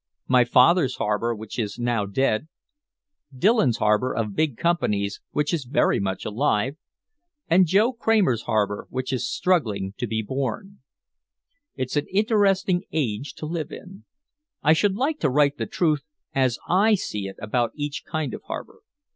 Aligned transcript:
"My 0.27 0.45
father's 0.45 0.95
harbor 0.95 1.35
which 1.35 1.59
is 1.59 1.77
now 1.77 2.07
dead, 2.07 2.47
Dillon's 3.37 3.77
harbor 3.77 4.15
of 4.15 4.33
big 4.33 4.57
companies 4.57 5.21
which 5.29 5.53
is 5.53 5.65
very 5.65 5.99
much 5.99 6.25
alive, 6.25 6.75
and 7.47 7.67
Joe 7.67 7.93
Kramer's 7.93 8.41
harbor 8.49 8.87
which 8.89 9.13
is 9.13 9.29
struggling 9.31 9.93
to 9.99 10.07
be 10.07 10.23
born. 10.23 10.79
It's 11.75 11.95
an 11.95 12.07
interesting 12.07 12.83
age 12.91 13.35
to 13.35 13.45
live 13.45 13.71
in. 13.71 14.05
I 14.63 14.73
should 14.73 14.95
like 14.95 15.19
to 15.19 15.29
write 15.29 15.57
the 15.59 15.67
truth 15.67 16.01
as 16.33 16.57
I 16.67 16.95
see 16.95 17.27
it 17.27 17.35
about 17.39 17.71
each 17.75 18.03
kind 18.03 18.33
of 18.33 18.41
harbor. 18.47 18.79